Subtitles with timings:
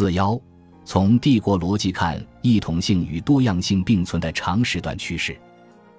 [0.00, 0.40] 四幺，
[0.82, 5.38] 从帝国逻辑看，一统性与多样性并存的长时段趋势。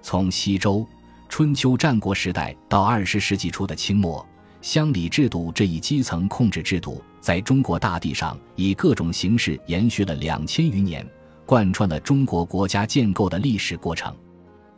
[0.02, 0.84] 从西周、
[1.28, 4.26] 春秋战国时代到二十世纪初的清末，
[4.60, 11.08] 乡里制度这一基层控制制度，在中国大地上以各种形式延续了两千余年，
[11.46, 14.12] 贯穿了中国国家建构的历史过程。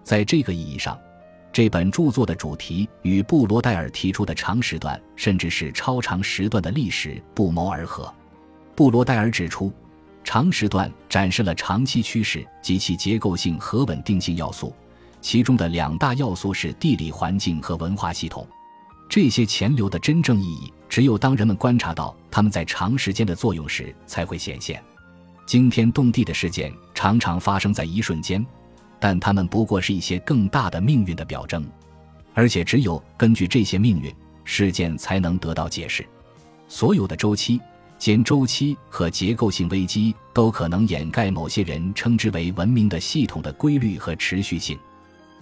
[0.03, 1.01] 在这个意义上，
[1.51, 8.13] 这本著作的主题与布罗代尔提出的长时段甚至是超长时段的历史不谋而合。
[8.75, 9.73] 布罗代尔指出，
[10.25, 14.75] 长时段展示了长期趋势及其结构性和稳定性要素。
[15.21, 18.47] 其中的两大要素是地理环境和文化系统，
[19.09, 24.83] 这些潜流的真正意义，只有当人们观察到它们在长时间的作用时才会显现。
[25.47, 28.45] 惊天动地的事件常常发生在一瞬间，
[28.99, 31.65] 但它们不过是一些更大的命运的表征，
[32.35, 36.05] 而且只有根据这些命运事件才能得到解释。
[36.69, 37.61] 所有的周期、
[38.05, 44.79] 间周期和结构性危机都可能掩盖某些人称之为文明的系统的规律和持续性。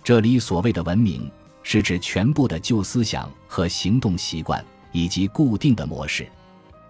[0.05, 1.29] 这里所谓的文明，
[1.65, 6.25] 是指全部的旧思想和行动习惯以及固定的模式，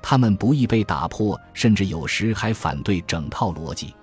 [0.03, 3.95] 它们不易被打破，甚至有时还反对整套逻辑。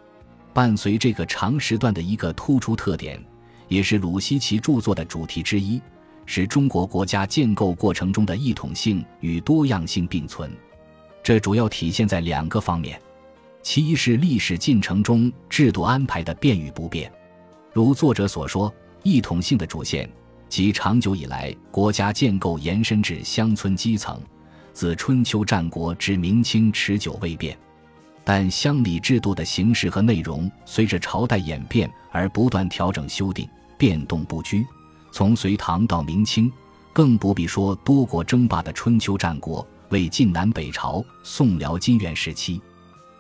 [0.52, 3.24] 伴随这个长时段的一个突出特点，
[3.68, 5.80] 也是鲁西奇著作的主题之一，
[6.26, 10.52] 是中国国家建构过程中的一统性与多样性并存。
[11.30, 13.00] 这主要体现在两个方面，
[13.62, 17.12] 其一是历史进程中制度安排的变与不变，
[17.72, 18.74] 如作者所说。
[19.04, 20.10] 一统性的主线，
[20.50, 24.20] 即长久以来国家建构延伸至乡村基层，
[24.74, 27.56] 自春秋战国至明清持久未变。
[28.24, 34.66] 但乡里制度的形式和内容随着朝代演变而不断调整修订，变动不居。
[35.12, 36.52] 从隋唐到明清，
[36.92, 42.62] 更不必说多国争霸的春秋战国，为晋南北朝、宋辽金元时期。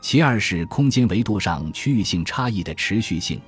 [0.02, 3.40] 其二是空间维度上区域性差异的持续性。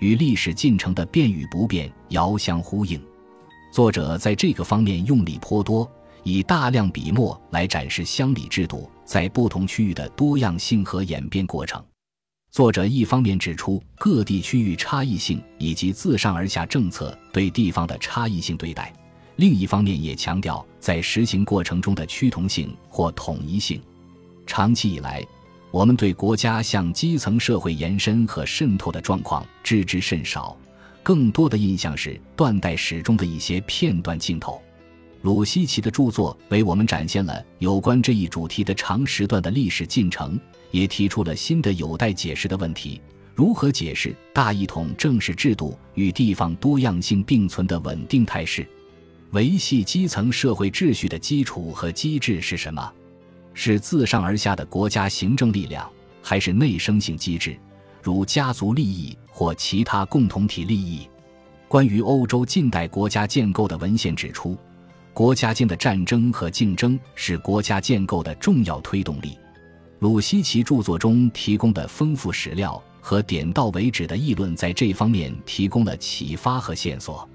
[0.00, 3.00] 与历史进程的变与不变遥相呼应，
[3.72, 5.88] 作者在这个方面用力颇多，
[6.24, 11.80] 以大量笔墨来展示乡里制度在不同区域的多样性和演变过程。
[12.50, 18.92] 作者一方面指出各地区域差异性以及自上而下政策对地方的差异性对待，
[19.36, 23.80] 另一方面也强调在实行过程中的趋同性或统一性。
[24.46, 25.24] 长期以来。
[25.72, 30.54] 我们对国家向基层社会延伸和渗透的状况知之甚少，
[31.02, 34.60] 更多的印象是断代史中的一些片段镜头。
[35.22, 40.38] 鲁西奇的著作为我们展现了有关这一主题的长时段的历史进程，
[40.72, 43.00] 也提出了新的有待解释的问题：
[43.34, 48.68] 如何解释大一统政治制度与地方多样性并存的稳定态势？
[49.32, 52.92] 维系基层社会秩序的基础和机制是什么？
[53.54, 57.56] 是自上而下的国家行政力量，还是内生性机制，
[58.02, 61.08] 如家族利益或其他共同体利益？
[61.66, 64.54] 关于欧洲近代国家建构的文献指出，
[65.14, 69.38] 国家间的战争和竞争是国家建构的重要推动力。
[70.00, 77.26] 鲁西奇著作中提供的丰富史料和点到为止的议论，在这方面提供了启发和线索。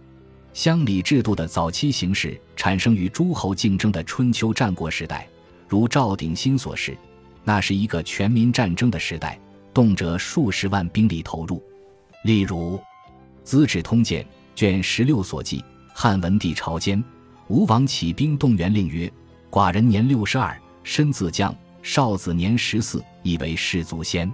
[0.57, 5.27] 乡里制度的早期形式产生于诸侯竞争的春秋战国时代。
[5.67, 6.97] 如赵鼎新所示，
[7.43, 9.39] 那是一个全民战争的时代，
[9.71, 11.61] 动辄数十万兵力投入。
[12.23, 12.75] 例如，
[13.43, 14.23] 《资治通鉴》
[14.55, 15.63] 卷十六所记：
[15.93, 17.03] 汉文帝朝间，
[17.49, 19.13] 吴王起兵动员令曰
[19.51, 21.53] ：“寡人年六十二，身自将；
[21.83, 24.33] 少子年十四，以为士卒先。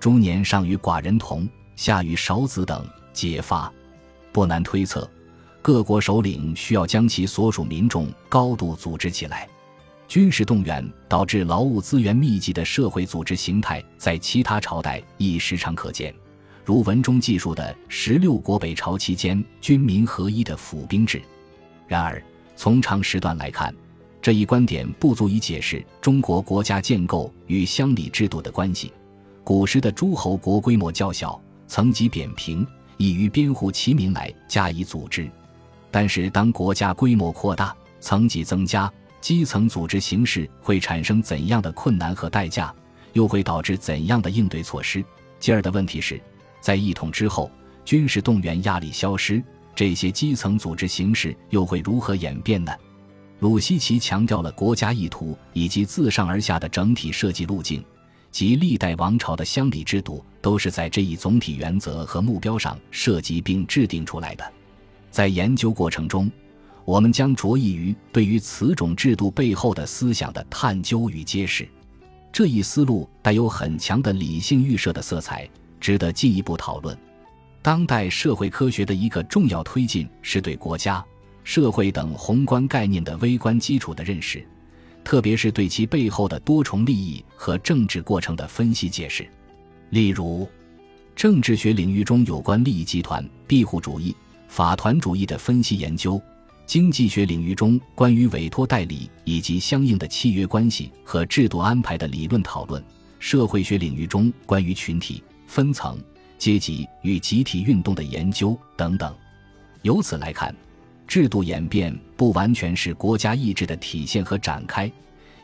[0.00, 3.72] 中年上与寡人同，下与少子等，皆发。”
[4.32, 5.08] 不难推测，
[5.62, 9.48] 各国首领需要将其所属民众高度组织起来。
[10.08, 16.12] 军事动员导致劳务资源密集的社会组织形态，在其他朝代亦时常可见，
[16.64, 21.22] 如文中记述的十六国北朝期间军民合一的府兵制。
[21.86, 22.22] 然而，
[22.56, 23.72] 从长时段来看，
[24.20, 28.92] 这一观点不足以解释中国国家建构与乡里制度的关系。
[29.44, 32.66] 古时的诸侯国规模较小，层级扁平，
[32.98, 35.24] 易于编户齐民来加以组织；
[35.92, 38.90] 但是，当国家规模扩大，层级增加，
[39.20, 42.74] 基层组织形式会产生怎样的困难和代价，
[43.12, 45.04] 又会导致怎样的应对措施？
[45.38, 46.18] 继而的问题是，
[46.62, 47.50] 在一统之后，
[47.84, 49.42] 军事动员压力消失，
[49.74, 52.72] 这些基层组织形式又会如何演变呢？
[53.40, 57.84] 鲁西奇强调了国家意图以及自上而下的整体设计路径，
[58.30, 64.52] 及历代王朝的乡里制度都是在这一总体原则和目标上设计并制定出来的。
[65.12, 66.28] 在研究过程中。
[66.84, 71.68] 我们将着意于对于此种制度背后的思想的探究与揭示。
[72.32, 75.48] 这一思路带有很强的理性预设的色彩，
[75.78, 76.98] 值得进一步讨论。
[77.62, 81.04] 当代社会科学的一个重要推进是对国家、
[81.44, 84.44] 社会等宏观概念的微观基础的认识，
[85.04, 89.24] 特别是对其背后的多重利益和政治过程的分析解释。
[89.90, 90.48] 例如，
[91.14, 94.16] 政治学领域中有关利益集团、庇护主义、
[94.52, 96.20] 法团主义的分析研究。
[96.66, 102.78] 经济学领域中关于委托代理以及相应的契约关系和制度安排的理论讨论；
[103.18, 105.98] 社会学领域中关于群体、分层、
[106.36, 109.14] 阶级与集体运动的研究等等。
[109.80, 110.54] 由此来看，
[111.06, 114.90] 制度演变不完全是国家意志的体现和展开，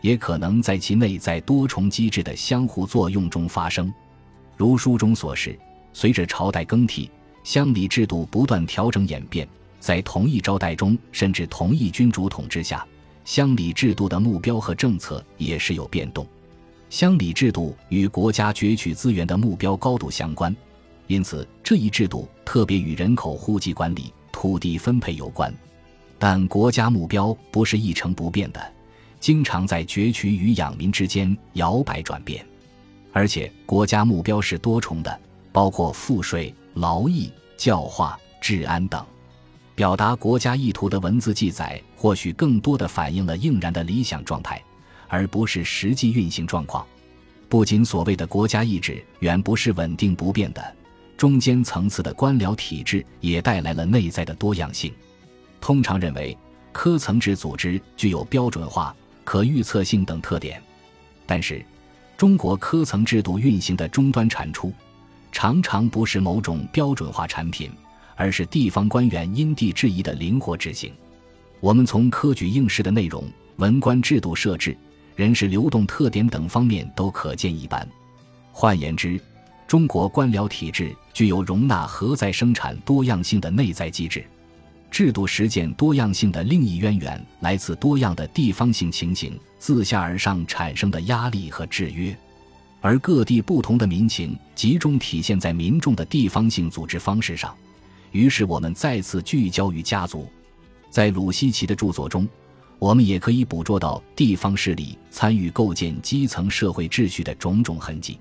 [0.03, 3.91] 也可能在其内在多重机制的相互作用中发生。
[4.55, 5.59] 如书中所示，
[5.95, 7.11] 随着朝代更替，
[7.49, 9.49] 乡里制度不断调整演变。
[9.81, 12.87] 在同一朝代中，甚至同一君主统治下，
[13.25, 16.27] 乡里制度的目标和政策也是有变动。
[16.91, 20.55] 乡里制度与国家攫取资源的目标高度相关，
[21.07, 25.51] 因此这一制度特别与人口户籍管理、土地分配有关。
[26.19, 28.61] 但国家目标不是一成不变的，
[29.21, 32.45] 经常在攫取与养民之间摇摆转变。
[33.11, 35.19] 而且国家目标是多重的，
[35.51, 39.05] 包括赋税、劳役、教化、治安等。
[39.75, 44.63] 表达国家意图的文字记载，或许更多的反映了应然的理想状态，
[45.09, 46.87] 而不是实际运行状况。
[47.49, 50.77] 不仅所谓的国家意志远不是稳定不变的，
[51.17, 54.93] 中间层次的官僚体制也带来了内在的多样性。
[55.61, 56.37] 通常认为，
[56.71, 58.95] 科层制组织具有标准化、
[59.25, 60.63] 可预测性等特点，
[61.27, 61.65] 但是，
[62.17, 64.73] 中国科层制度运行的终端产出，
[65.33, 67.71] 常常不是某种标准化产品。
[68.21, 70.93] 而是地方官员因地制宜的灵活执行。
[71.61, 73.23] 我们从科举应试的内容、
[73.59, 74.77] 文官制度设置、
[75.15, 77.89] 人事流动特点等方面都可见一斑。
[78.51, 79.21] 换言之，
[79.69, 84.25] 中国官僚体制具有容纳和在生产多样性的内在机制。
[84.91, 92.19] 制度实践多样性的另一渊源来自多样的地方性情形自下而上产生的压力和制约，
[92.81, 97.55] 而各地不同的民情集中体现在民众的地方性组织方式上。
[98.13, 100.27] 于是，我们再次聚焦于家族。
[100.91, 102.27] 在鲁西奇的著作中，
[102.79, 108.19] 我们也可以捕捉到地方势力参与构建基层社会秩序的种种痕迹。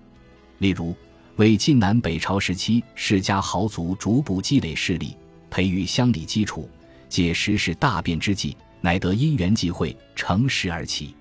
[0.58, 0.94] 例如，
[1.38, 5.16] 为晋南北朝时期世家豪族逐步积累势力、
[5.50, 6.68] 培育乡里基础，
[7.08, 11.16] 借时势大变之际，乃得因缘际会，乘势而起。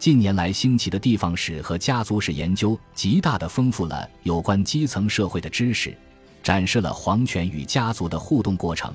[0.00, 5.94] 近年来兴起的地方史和家族史研究，极大地丰富了有关基层社会的知识。
[6.42, 8.94] 展示了皇权与家族的互动过程，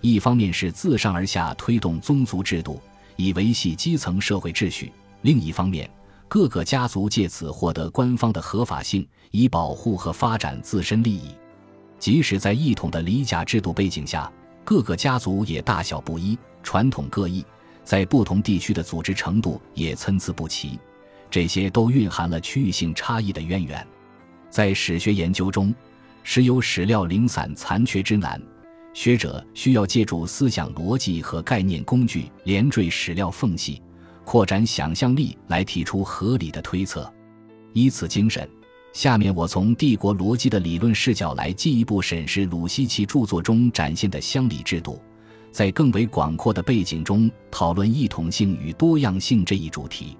[0.00, 2.82] 一方面是自上而下推动宗族制度，
[3.14, 4.88] 以维系基层社会秩序；
[5.22, 5.88] 另一方面，
[6.26, 11.28] 各个家族借此获得官方的合法性，以保护和发展自身利益。
[12.00, 14.28] 即使在一统的礼甲制度背景下，
[14.64, 17.46] 各个家族也大小不一，传统各异，
[17.84, 20.78] 在不同地区的组织程度也参差不齐，
[21.30, 23.86] 这些都蕴含了区域性差异的渊源。
[24.50, 25.74] 在史学研究中。
[26.22, 28.40] 时有史料零散残缺之难，
[28.92, 33.80] 学者需要借助思想逻辑和概念工具，连缀史料缝隙，
[34.22, 37.10] 扩展想象力来提出合理的推测。
[37.72, 38.48] 依此精神，
[38.92, 45.00] 下面我从帝国逻辑的理论视角来进一步审视鲁西奇著作中展现的乡里制度，
[45.50, 50.16] 在更为广阔的背景中讨论异统性与多样性这一主题。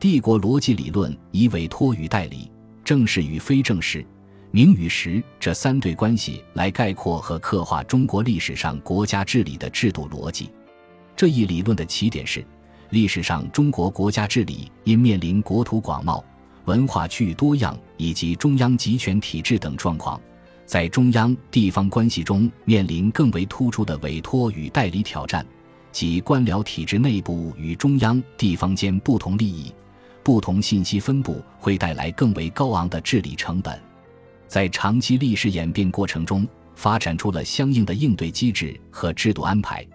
[0.00, 2.50] 帝国逻辑理论以委托与代理、
[2.84, 4.04] 正式与非正式。
[4.50, 10.50] 名与实这三对关系来概括和刻画中国历史上国家治理的制度逻辑。
[11.16, 12.44] 这一理论的起点是，
[12.90, 16.22] 历史上中国国家治理因面临国土广袤、
[16.66, 20.20] 文化区域多样以及中央集权体制等状况，
[20.64, 25.46] 在中央地方关系中面临更为突出的委托与代理挑战，
[25.90, 29.72] 即官僚体制内部与中央地方间不同利益、
[30.22, 33.78] 不同信息分布会带来更为高昂的治理成本。
[34.48, 39.86] 在长期历史演变过程中，发展出了相应的应对机制和制度安排，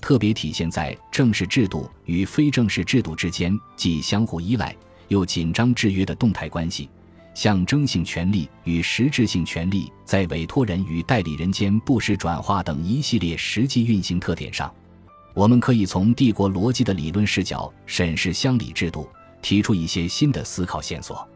[0.00, 4.74] 特别体现在正式制度与非正式制度之间既相互依赖
[5.08, 6.88] 又紧张制约的动态关系，
[7.36, 14.74] 象征性权利与实质性权利在委托人与代理人间不时转化等一系列实际运行特点上，
[15.34, 19.06] 我们可以从帝国逻辑的理论视角审视乡里制度，
[19.42, 21.28] 提出一些新的思考线索。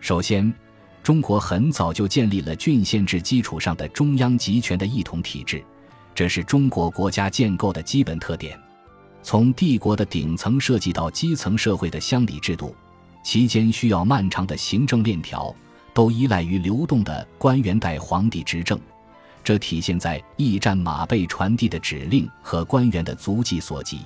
[0.00, 0.54] 首先。
[1.00, 5.64] 中国很早就建立了郡县制基础上的中央集权的一统体制，
[6.14, 8.60] 这是中国国家建构的基本特点。
[9.22, 12.76] 从帝国的顶层设计到基层社会的乡里制度，
[13.28, 15.54] 其间需要漫长的行政链条，
[15.92, 18.80] 都依赖于流动的官员代皇帝执政。
[19.44, 24.00] 这体现在驿站马背传递的指令和官员的足迹所及。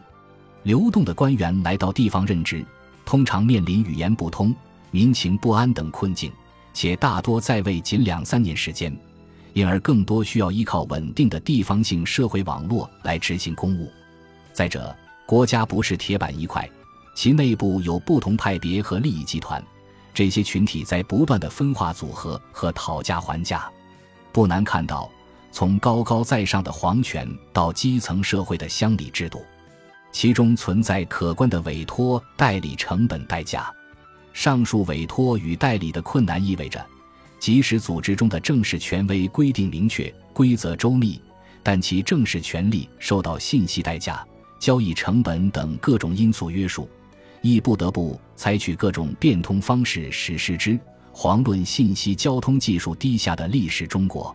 [0.65, 2.67] 流动的官员来到地方任职，
[3.05, 4.53] 通常面临语言不通、
[4.91, 6.33] 民情不安等困境，
[6.75, 8.93] 且大多在位仅两三年时间，
[9.53, 13.89] 因而更多需要依靠稳定的地方性社会网络来执行公务。
[14.53, 14.93] 再者，
[15.25, 16.69] 国家不是铁板一块，
[17.15, 19.63] 其内部有不同派别和利益集团，
[20.15, 23.71] 这些群体在不断的分化组合和讨价还价。
[24.33, 25.11] 不难看到，
[25.51, 29.45] 从高高在上的皇权到基层社会的乡里制度。
[30.11, 33.73] 其中存在可观的委托代理成本代价。
[34.35, 36.85] 上述委托与代理的困难意味着，
[37.39, 41.21] 即使组织中的正式权威规定明确、规则周密，
[41.63, 44.27] 但其正式权力受到信息代价、
[44.59, 46.89] 交易成本等各种因素约束，
[47.43, 50.79] 亦不得不采取各种变通方式实施之。
[51.13, 54.35] 遑论信息交通技术低下的历史中国，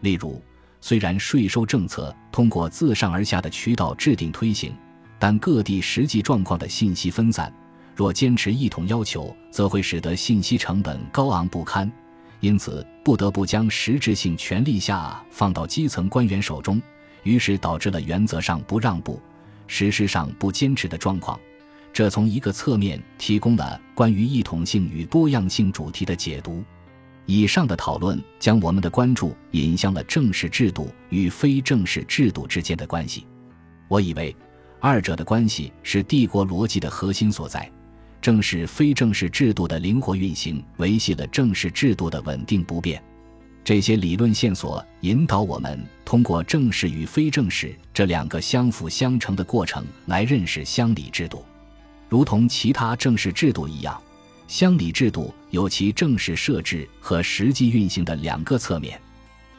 [0.00, 0.40] 例如，
[0.80, 4.72] 虽然税收政策通过自上而下的渠道制定推行。
[5.18, 7.50] 但各地实际状况的信息分散，
[7.94, 11.90] 若坚持一统要求，则会使得信息成本高昂不堪，
[12.40, 16.80] 因此不得不将实质性权力下放到基层官员手中，
[17.22, 19.18] 于是导致了原则上不让步，
[19.66, 21.40] 实施上不坚持的状况。
[21.96, 26.62] 这从一个侧面提供了关于异统性与多样性主题的解读。
[27.24, 33.26] 以上的讨论将我们的关注引向了正式制度与非正式制度之间的关系。
[33.88, 34.36] 我以为。
[34.78, 37.68] 二者的关系是帝国逻辑的核心所在，
[38.20, 43.02] 正是非正式制度的灵活运行维系了正式制度的稳定不变。
[43.64, 51.42] 这些理论线索引导我们通过正式与非正式这两个相辅相成的过程来认识乡里制度。
[52.08, 54.00] 如同其他正式制度一样，
[54.48, 59.00] 乡里制度有其正式设置和实际运行的两个侧面。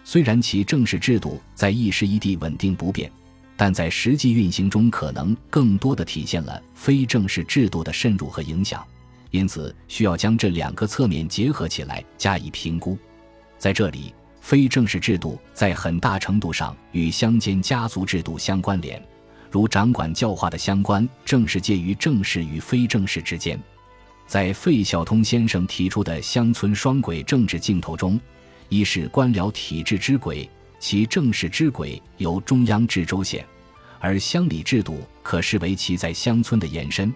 [0.04, 3.12] 虽然其正式制度在一时一地稳定不变。
[3.60, 8.86] 但在实际运行中，可能更多的体现了非正式制度的渗入和影响，
[9.32, 12.96] 因此需要将这两个侧面结合起来加以评估。
[13.58, 19.04] 在这里，非正式制度在很大程度上与乡间家族制度相关联，
[19.58, 23.60] 如掌管教化的乡官，正是介于正式与非正式之间。
[24.28, 28.22] 在费孝通先生提出的乡村双轨政治镜头中，
[28.70, 30.48] 一是官僚体制之轨。
[30.78, 33.44] 其正式之轨由中央至州县，
[34.00, 37.10] 而乡里制度可视为其在乡村的延伸；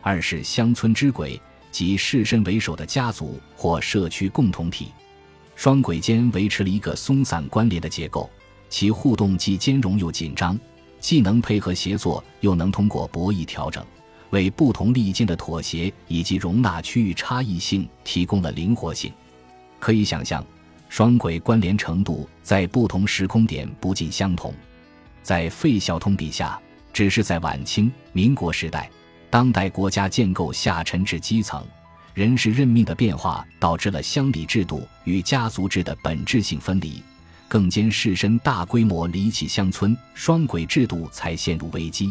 [0.00, 1.38] 二是乡村之轨，
[1.70, 4.88] 即士绅为首的家族或社区共同体。
[5.54, 8.30] 双轨间维持了一个松散关联的结构，
[8.70, 10.58] 其互动既兼容又紧张，
[11.02, 13.84] 既能配合协作，又能通过博弈调整，
[14.30, 19.12] 为不同利益间的妥协以及容纳区域差异性提供了灵活性。
[19.78, 20.42] 可以想象。
[20.88, 24.52] 双轨关联程度在不同时空点不尽相同，
[25.22, 26.60] 在费孝通笔下，
[26.92, 28.90] 只是在晚清、民国时代，
[29.30, 31.66] 当代国家建构下沉至基层，
[32.12, 37.02] 人事任命的变化导致了乡里制度与家族制的本质性分离，
[37.52, 42.10] 更兼士绅大规模离弃乡村，双轨制度才陷入危机。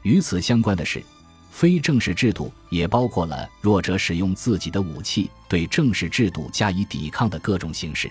[0.00, 1.04] 与此相关的是。
[1.50, 8.10] 非正式制度也包括了弱者使用自己的武器对正式制度加以抵抗的各种形式。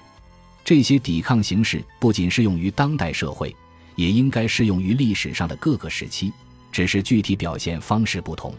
[0.64, 3.56] 这些抵抗形式不仅适用于当代社会，
[3.96, 6.32] 也应该适用于历史上的各个时期，
[6.72, 8.54] 只是具体表现方式不同。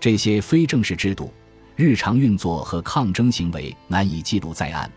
[0.00, 1.32] 这些非正式制度
[1.76, 4.90] 日常运作和抗争行为难以记录在案，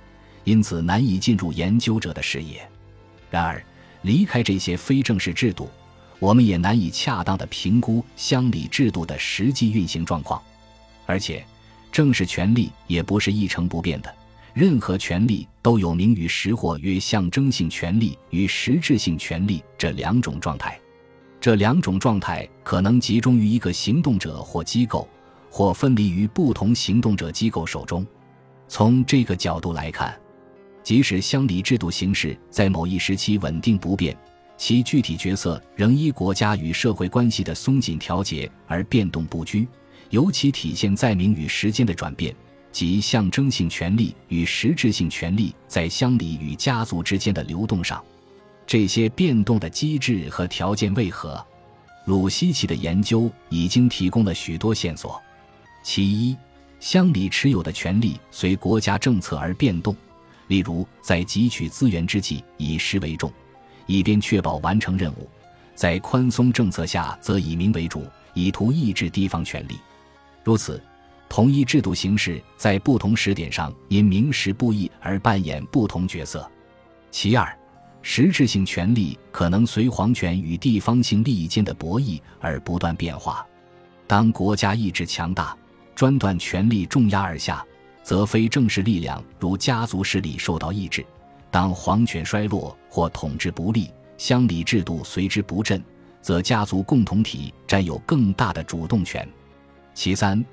[0.50, 2.68] 因此难以进入研究者的视野。
[3.30, 3.64] 然而，
[4.02, 5.70] 离开这些非正式制度。
[6.18, 10.42] 我们也难以恰当的评估乡里制度的实际运行状况，
[11.06, 11.46] 而且，
[11.94, 14.14] 正式权力也不是一成不变的，
[14.54, 20.78] 任何权力都有名与实或约象征性权力与实质性权力这两种状态，
[21.40, 25.08] 这两种状态可能集中于一个行动者或机构，
[25.50, 28.06] 或分离于不同行动者机构手中。
[28.68, 30.14] 从这个角度来看，
[30.90, 34.18] 即使乡里制度形式在某一时期稳定不变。
[34.58, 39.68] 其具体角色仍依国家与社会关系的松紧调节而变动不居，
[40.10, 42.36] 尤其体现在名与实间的转变，
[42.72, 48.04] 即象征性权利与实质性权利在乡里与家族之间的流动上。
[48.66, 51.46] 这些变动的机制和条件为何？
[52.06, 55.22] 鲁西奇的研究已经提供了许多线索。
[55.84, 56.36] 其一，
[56.80, 59.96] 乡里持有的权利随国家政策而变动，
[60.50, 63.32] 例如在汲取资源之际以实为重。
[63.86, 65.28] 以便确保完成任务，
[65.74, 69.80] 在宽松政策下则以民为主，以图抑制地方权力。
[70.44, 70.80] 如此，
[71.28, 76.48] 同一制度形式在不同时点上因名实不一而扮演不同角色。
[77.10, 77.52] 其二，
[78.04, 83.44] 实质性权力可能随皇权与地方性利益间的博弈而不断变化。
[84.06, 85.58] 当国家意志强大，
[85.96, 87.66] 专断权力重压而下，
[88.10, 91.04] 则非正式力量如家族势力受到抑制；
[91.52, 95.80] 当皇权衰落或统治不力，乡里制度随之不振，
[96.20, 99.30] 则家族共同体占有更大的主动权。
[99.94, 100.44] 其三，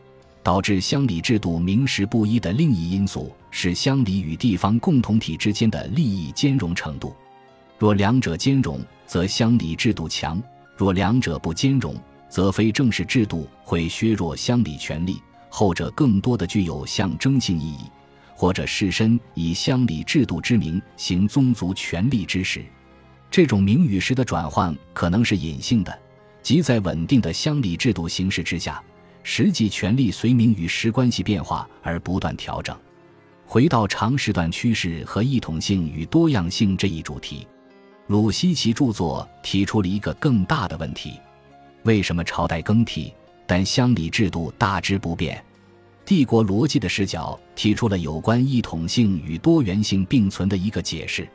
[0.42, 7.16] 导致乡里制度名实不一的另一因素是乡里与地方共同体之间的利益兼容程度。
[7.78, 10.38] 若两者兼容，则乡里制度强；
[10.76, 11.96] 若两者不兼容，
[12.28, 15.22] 则非正式制度会削弱乡里权力，
[15.58, 17.90] 后者更多的具有象征性意义，
[18.34, 22.62] 或者士绅以乡里制度之名行宗族权力之时。
[23.30, 25.98] 这种名与实的转换可能是隐性的，
[26.42, 28.84] 即在稳定的乡里制度形势之下，
[29.22, 32.76] 实际权力随名与实关系变化而不断调整。
[33.46, 37.48] 回到长时段趋势和异统性与多样性这一主题。
[38.08, 41.18] 鲁西奇著作提出了一个更大的问题：
[41.84, 43.14] 为什么朝代更替，
[43.46, 45.42] 但乡里制度大致不变？
[46.06, 51.28] 帝国逻辑的视角提出了有关一统性与多元性并存的一个解释。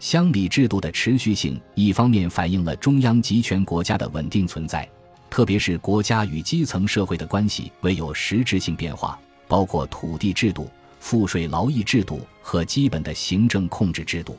[0.00, 4.88] 乡里制度的持续性，一方面反映了中央集权国家的稳定存在，
[5.28, 10.66] 特别是国家与基层社会的关系未有实质性变化，包括土地制度、
[10.98, 14.32] 赋税劳役制度和基本的行政控制制度；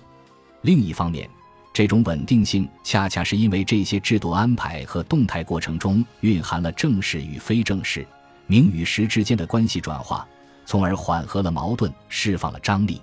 [0.64, 1.30] 另一方面，
[1.72, 8.04] 这种稳定性恰恰是因为这些制度安排和动态过程中蕴含了正式与非正式、
[8.48, 10.28] 名与实之间的关系转化，
[10.66, 13.02] 从而缓和了矛盾，释放了张力。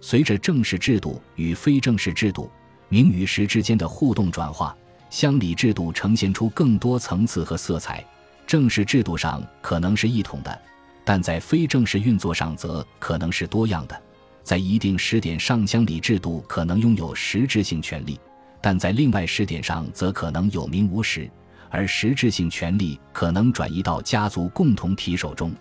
[0.00, 2.50] 随着正式制度与非正式制度、
[2.88, 4.76] 名与实之间的互动转化，
[5.08, 8.04] 乡里制度呈现出更多层次和色彩。
[8.46, 10.60] 正式制度上可能是一统的，
[11.02, 13.98] 但在非正式运作上则可能是多样的。
[14.42, 18.20] 在一定时点上，乡里制度可能拥有实质性权利，
[18.60, 21.30] 但在另外时点上则可能有名无实，
[21.74, 25.52] 而实质性权利可能转移到家族共同体手中。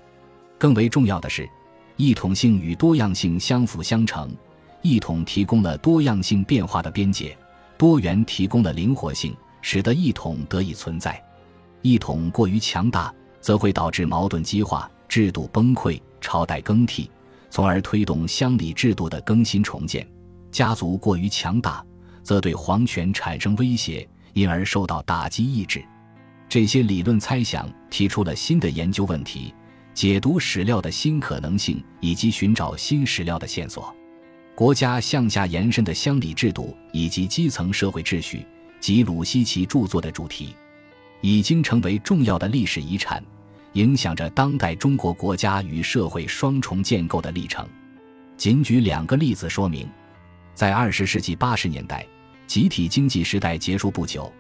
[0.60, 1.50] 更为重要的是，
[1.98, 4.32] 一统性与多样性相辅相成，
[4.84, 7.36] 一统提供了多样性变化的边界，
[7.80, 11.20] 多元提供了灵活性，使得一统得以存在。
[11.82, 17.10] 一统过于强大，则会导致矛盾激化、制度崩溃、朝代更替。
[17.50, 20.08] 从而推动乡里制度的更新重建，
[20.52, 21.84] 家族过于强大，
[22.22, 25.84] 则对皇权产生威胁，因而受到打击抑制。
[26.54, 29.52] 这些理论猜想提出了新的研究问题、
[29.92, 33.92] 解读史料的新可能性以及寻找新史料的线索。
[34.54, 38.46] 国家向下延伸的乡里制度以及基层社会秩序，
[38.80, 40.54] 及鲁西奇著作的主题，
[41.22, 43.24] 已经成为重要的历史遗产。
[43.72, 47.68] 影响着当代中国国家与社会双重建构的历程。
[48.38, 49.90] 仅举两个例子说明：
[50.54, 52.06] 在二十世纪八十年代，
[52.46, 54.32] 集体经济时代结束不久，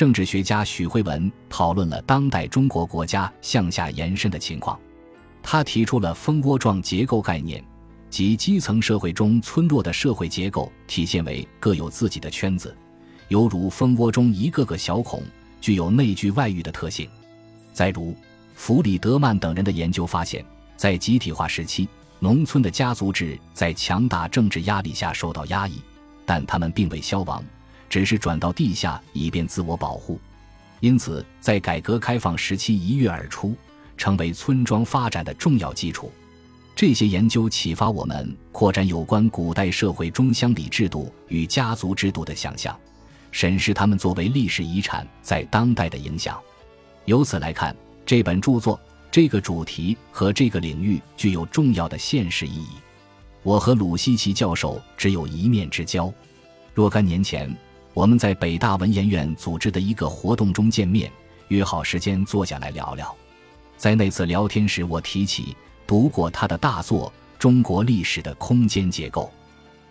[0.00, 4.80] 政治学家许辉文讨论了当代中国国家向下延伸的情况。
[5.42, 7.62] 他提出了蜂窝状结构概念，
[8.08, 12.74] 即基层社会中村落的社会结构体现为各有自己的圈子，
[13.28, 15.22] 犹如蜂窝中一个个小孔，
[15.60, 17.06] 具有内聚外遇的特性。
[17.74, 18.16] 再如。
[18.54, 20.42] 弗里德曼等人的研究发现，
[20.78, 21.86] 在集体化时期，
[22.20, 25.82] 农村的家族制在强大政治压力下受到压抑，
[26.24, 27.44] 但他们并未消亡，
[27.90, 30.18] 只是转到地下以便自我保护。
[30.80, 33.54] 因此，在改革开放时期一跃而出，
[33.98, 36.10] 成为村庄发展的重要基础。
[36.74, 42.74] 这些研究启发我们扩展有关古代社会中乡里制度与家族制度的想象，
[43.30, 46.40] 审视他们作为历史遗产在当代的影响。
[47.04, 47.76] 由此来看。
[48.06, 52.70] 这本著作、这个主题和这个领域具有重要的现实意义。
[53.44, 56.12] 我和鲁西奇教授只有一面之交。
[56.74, 57.54] 若干年前，
[57.92, 61.10] 我们在北大文研院组织的一个活动中见面，
[61.48, 63.14] 约好时间坐下来聊聊。
[63.76, 69.22] 在那次聊天时，我提起读过他的大作《中国历史的空间结构》，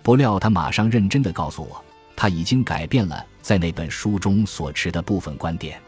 [0.02, 1.84] 不料他马上认真地告诉我，
[2.16, 5.80] 他已经改变了在那本书中所持的部分观点。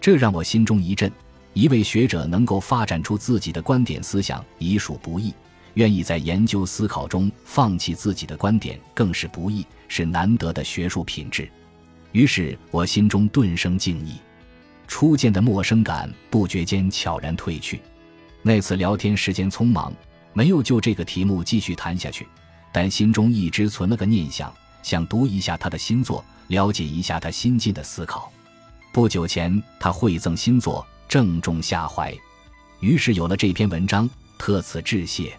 [0.00, 1.10] 这让我心中一震。
[1.52, 5.30] 一位学者能够发展出自己的观点思想，已属不易；
[5.74, 11.48] 愿意在研究思考中放弃自己的观点，更是不易，是难得的学术品质。
[12.12, 14.16] 于是我心中顿生敬意，
[14.86, 17.80] 初见的陌生感不觉间悄然褪去。
[18.42, 19.92] 那次聊天时间匆忙，
[20.32, 22.26] 没有就这个题目继续谈下去，
[22.72, 28.32] 但心中一直存了个念想，想读一下他的新作，了解一下他新进的思考。
[28.92, 30.86] 不久前，他馈赠新作。
[31.06, 32.12] 正中下怀，
[32.80, 35.38] 于是有了这篇文章，特此致谢。